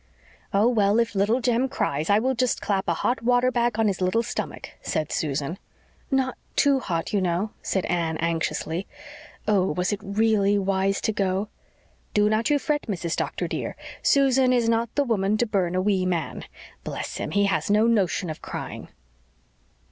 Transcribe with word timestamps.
"Oh, 0.51 0.67
well, 0.67 0.97
if 0.99 1.13
Little 1.13 1.41
Jem 1.41 1.69
cries, 1.69 2.09
I 2.09 2.17
will 2.17 2.33
just 2.33 2.59
clap 2.59 2.87
a 2.87 2.93
hot 2.95 3.21
water 3.21 3.51
bag 3.51 3.77
on 3.77 3.87
his 3.87 4.01
little 4.01 4.23
stomach," 4.23 4.71
said 4.81 5.11
Susan. 5.11 5.59
"Not 6.09 6.39
too 6.55 6.79
hot, 6.79 7.13
you 7.13 7.21
know," 7.21 7.51
said 7.61 7.85
Anne 7.85 8.17
anxiously. 8.17 8.87
Oh, 9.47 9.67
was 9.73 9.93
it 9.93 9.99
really 10.01 10.57
wise 10.57 11.01
to 11.01 11.11
go? 11.13 11.49
"Do 12.15 12.29
not 12.29 12.49
you 12.49 12.57
fret, 12.57 12.87
Mrs. 12.87 13.15
Doctor, 13.15 13.47
dear. 13.47 13.75
Susan 14.01 14.51
is 14.51 14.67
not 14.67 14.89
the 14.95 15.03
woman 15.03 15.37
to 15.37 15.45
burn 15.45 15.75
a 15.75 15.81
wee 15.83 16.07
man. 16.07 16.45
Bless 16.83 17.17
him, 17.17 17.29
he 17.29 17.45
has 17.45 17.69
no 17.69 17.85
notion 17.85 18.31
of 18.31 18.41
crying." 18.41 18.87